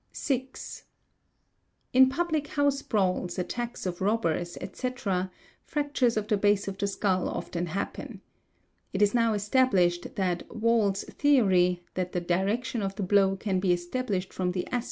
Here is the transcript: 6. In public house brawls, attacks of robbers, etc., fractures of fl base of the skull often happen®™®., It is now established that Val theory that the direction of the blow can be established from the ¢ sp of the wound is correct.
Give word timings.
6. 0.13 0.85
In 1.93 2.09
public 2.09 2.47
house 2.47 2.81
brawls, 2.81 3.37
attacks 3.37 3.85
of 3.85 4.01
robbers, 4.01 4.57
etc., 4.59 5.29
fractures 5.63 6.17
of 6.17 6.27
fl 6.27 6.37
base 6.37 6.67
of 6.67 6.75
the 6.79 6.87
skull 6.87 7.29
often 7.29 7.67
happen®™®., 7.67 8.19
It 8.93 9.03
is 9.03 9.13
now 9.13 9.35
established 9.35 10.15
that 10.15 10.41
Val 10.51 10.91
theory 10.93 11.83
that 11.93 12.13
the 12.13 12.19
direction 12.19 12.81
of 12.81 12.95
the 12.95 13.03
blow 13.03 13.35
can 13.35 13.59
be 13.59 13.71
established 13.73 14.33
from 14.33 14.53
the 14.53 14.61
¢ 14.61 14.61
sp 14.65 14.65
of 14.65 14.65
the 14.65 14.65
wound 14.65 14.65
is 14.65 14.69
correct. 14.71 14.79